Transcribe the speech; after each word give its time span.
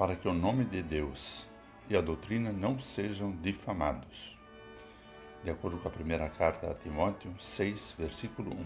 para 0.00 0.16
que 0.16 0.26
o 0.26 0.32
nome 0.32 0.64
de 0.64 0.82
Deus 0.82 1.46
e 1.86 1.94
a 1.94 2.00
doutrina 2.00 2.50
não 2.50 2.80
sejam 2.80 3.32
difamados. 3.42 4.34
De 5.44 5.50
acordo 5.50 5.76
com 5.76 5.88
a 5.88 5.90
primeira 5.90 6.26
carta 6.30 6.70
a 6.70 6.74
Timóteo 6.74 7.30
6, 7.38 7.96
versículo 7.98 8.50
1. 8.50 8.64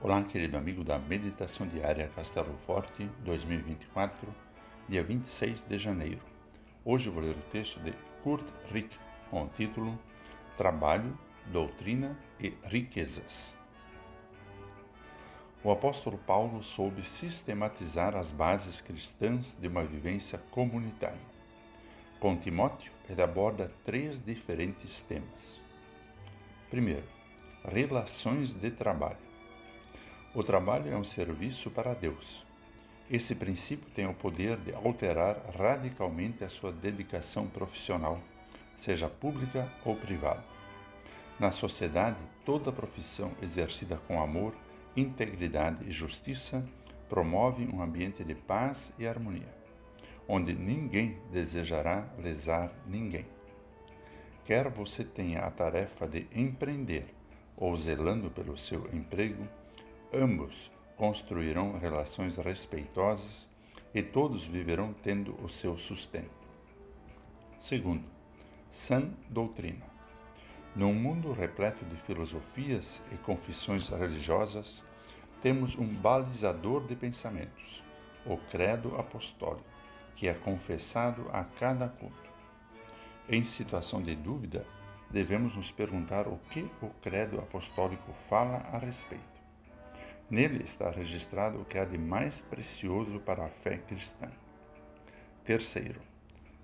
Olá, 0.00 0.22
querido 0.22 0.56
amigo 0.56 0.82
da 0.82 0.98
Meditação 0.98 1.66
Diária 1.66 2.10
Castelo 2.16 2.56
Forte 2.56 3.06
2024, 3.22 4.34
dia 4.88 5.02
26 5.02 5.60
de 5.60 5.78
janeiro. 5.78 6.22
Hoje 6.86 7.10
vou 7.10 7.22
ler 7.22 7.36
o 7.36 7.50
texto 7.52 7.78
de 7.80 7.92
Kurt 8.22 8.46
Rick 8.72 8.96
com 9.30 9.42
o 9.42 9.48
título 9.48 9.98
Trabalho, 10.56 11.18
Doutrina 11.52 12.16
e 12.40 12.54
Riquezas. 12.64 13.59
O 15.62 15.70
apóstolo 15.70 16.16
Paulo 16.16 16.62
soube 16.62 17.02
sistematizar 17.04 18.16
as 18.16 18.30
bases 18.30 18.80
cristãs 18.80 19.54
de 19.60 19.68
uma 19.68 19.84
vivência 19.84 20.40
comunitária. 20.50 21.20
Com 22.18 22.34
Timóteo, 22.34 22.90
ele 23.10 23.20
aborda 23.20 23.70
três 23.84 24.18
diferentes 24.24 25.02
temas. 25.02 25.60
Primeiro, 26.70 27.04
relações 27.62 28.54
de 28.54 28.70
trabalho. 28.70 29.18
O 30.34 30.42
trabalho 30.42 30.90
é 30.90 30.96
um 30.96 31.04
serviço 31.04 31.70
para 31.70 31.92
Deus. 31.92 32.42
Esse 33.10 33.34
princípio 33.34 33.90
tem 33.90 34.06
o 34.06 34.14
poder 34.14 34.56
de 34.56 34.72
alterar 34.72 35.36
radicalmente 35.58 36.42
a 36.42 36.48
sua 36.48 36.72
dedicação 36.72 37.46
profissional, 37.46 38.18
seja 38.78 39.10
pública 39.10 39.68
ou 39.84 39.94
privada. 39.94 40.42
Na 41.38 41.50
sociedade, 41.50 42.16
toda 42.46 42.72
profissão 42.72 43.32
exercida 43.42 44.00
com 44.08 44.22
amor 44.22 44.54
integridade 44.96 45.84
e 45.88 45.92
justiça 45.92 46.64
promove 47.08 47.64
um 47.66 47.82
ambiente 47.82 48.22
de 48.22 48.34
paz 48.34 48.92
e 48.98 49.06
harmonia, 49.06 49.52
onde 50.28 50.52
ninguém 50.52 51.18
desejará 51.32 52.08
lesar 52.18 52.72
ninguém. 52.86 53.26
Quer 54.44 54.68
você 54.68 55.04
tenha 55.04 55.40
a 55.40 55.50
tarefa 55.50 56.08
de 56.08 56.26
empreender 56.34 57.06
ou 57.56 57.76
zelando 57.76 58.30
pelo 58.30 58.56
seu 58.56 58.88
emprego, 58.94 59.46
ambos 60.12 60.70
construirão 60.96 61.78
relações 61.78 62.36
respeitosas 62.36 63.48
e 63.94 64.02
todos 64.02 64.46
viverão 64.46 64.94
tendo 65.02 65.34
o 65.42 65.48
seu 65.48 65.76
sustento. 65.76 66.30
Segundo, 67.58 68.04
sã 68.72 69.10
doutrina. 69.28 69.84
Num 70.74 70.94
mundo 70.94 71.32
repleto 71.32 71.84
de 71.84 71.96
filosofias 71.96 73.02
e 73.12 73.16
confissões 73.18 73.88
religiosas, 73.88 74.82
temos 75.42 75.76
um 75.76 75.86
balizador 75.86 76.86
de 76.86 76.94
pensamentos, 76.94 77.82
o 78.26 78.36
Credo 78.36 78.96
Apostólico, 78.96 79.64
que 80.14 80.28
é 80.28 80.34
confessado 80.34 81.26
a 81.32 81.44
cada 81.44 81.88
culto. 81.88 82.30
Em 83.28 83.42
situação 83.42 84.02
de 84.02 84.14
dúvida, 84.14 84.66
devemos 85.10 85.56
nos 85.56 85.70
perguntar 85.70 86.28
o 86.28 86.38
que 86.50 86.68
o 86.82 86.90
Credo 87.00 87.38
Apostólico 87.38 88.12
fala 88.12 88.58
a 88.70 88.78
respeito. 88.78 89.24
Nele 90.28 90.62
está 90.62 90.90
registrado 90.90 91.60
o 91.60 91.64
que 91.64 91.78
há 91.78 91.84
de 91.84 91.96
mais 91.96 92.42
precioso 92.42 93.18
para 93.20 93.46
a 93.46 93.48
fé 93.48 93.78
cristã. 93.78 94.28
Terceiro, 95.44 96.00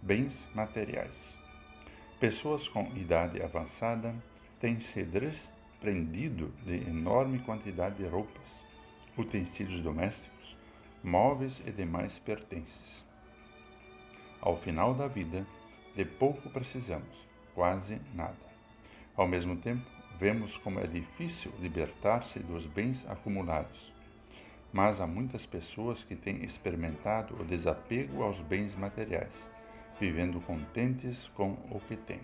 bens 0.00 0.48
materiais. 0.54 1.36
Pessoas 2.18 2.66
com 2.66 2.84
idade 2.96 3.42
avançada 3.42 4.14
têm 4.58 4.80
se 4.80 5.04
desprendido 5.04 6.52
de 6.64 6.76
enorme 6.88 7.38
quantidade 7.40 7.96
de 7.96 8.06
roupas, 8.06 8.61
utensílios 9.16 9.80
domésticos, 9.80 10.56
móveis 11.02 11.62
e 11.66 11.70
demais 11.70 12.18
pertences. 12.18 13.04
Ao 14.40 14.56
final 14.56 14.94
da 14.94 15.06
vida, 15.06 15.46
de 15.94 16.04
pouco 16.04 16.48
precisamos, 16.50 17.28
quase 17.54 18.00
nada. 18.14 18.52
Ao 19.16 19.26
mesmo 19.26 19.56
tempo, 19.56 19.84
vemos 20.18 20.56
como 20.56 20.80
é 20.80 20.86
difícil 20.86 21.52
libertar-se 21.60 22.38
dos 22.40 22.66
bens 22.66 23.08
acumulados. 23.08 23.92
Mas 24.72 25.00
há 25.00 25.06
muitas 25.06 25.44
pessoas 25.44 26.02
que 26.02 26.16
têm 26.16 26.44
experimentado 26.44 27.40
o 27.40 27.44
desapego 27.44 28.22
aos 28.22 28.40
bens 28.40 28.74
materiais 28.74 29.52
vivendo 30.02 30.40
contentes 30.40 31.30
com 31.36 31.52
o 31.70 31.80
que 31.86 31.96
têm. 31.96 32.20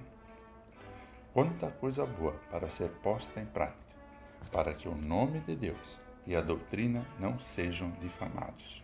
Quanta 1.33 1.71
coisa 1.71 2.05
boa 2.05 2.33
para 2.51 2.69
ser 2.71 2.89
posta 3.05 3.41
em 3.41 3.47
prática, 3.47 3.79
para 4.51 4.75
que 4.75 4.89
o 4.89 4.95
nome 4.97 5.39
de 5.41 5.55
Deus 5.55 6.01
e 6.29 6.37
a 6.37 6.43
doutrina 6.43 7.05
não 7.19 7.41
sejam 7.41 7.91
difamados. 8.03 8.83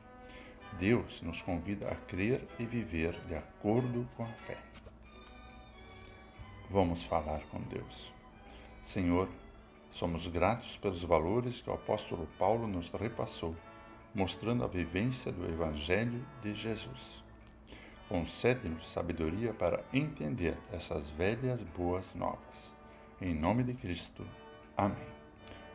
Deus 0.79 1.21
nos 1.21 1.43
convida 1.43 1.89
a 1.89 1.95
crer 1.95 2.43
e 2.59 2.65
viver 2.65 3.13
de 3.29 3.37
acordo 3.37 4.09
com 4.17 4.25
a 4.25 4.33
fé. 4.47 4.57
Vamos 6.71 7.05
falar 7.05 7.43
com 7.51 7.61
Deus. 7.61 8.13
Senhor, 8.83 9.29
somos 9.93 10.27
gratos 10.27 10.79
pelos 10.79 11.05
valores 11.05 11.61
que 11.61 11.69
o 11.69 11.75
apóstolo 11.75 12.27
Paulo 12.39 12.67
nos 12.67 12.89
repassou, 12.89 13.55
mostrando 14.15 14.65
a 14.65 14.67
vivência 14.67 15.31
do 15.31 15.45
Evangelho 15.45 16.25
de 16.43 16.55
Jesus. 16.55 17.23
Concede-nos 18.09 18.91
sabedoria 18.91 19.53
para 19.53 19.85
entender 19.93 20.57
essas 20.73 21.09
velhas 21.11 21.63
boas 21.77 22.07
novas. 22.15 22.73
Em 23.21 23.35
nome 23.35 23.63
de 23.63 23.75
Cristo. 23.75 24.27
Amém. 24.77 25.24